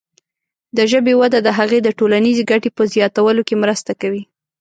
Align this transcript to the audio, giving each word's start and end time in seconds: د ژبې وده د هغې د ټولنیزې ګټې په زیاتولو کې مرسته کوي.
د 0.77 0.79
ژبې 0.91 1.13
وده 1.21 1.39
د 1.43 1.49
هغې 1.57 1.79
د 1.83 1.89
ټولنیزې 1.99 2.43
ګټې 2.51 2.69
په 2.77 2.83
زیاتولو 2.93 3.41
کې 3.47 3.55
مرسته 3.63 3.91
کوي. 4.01 4.23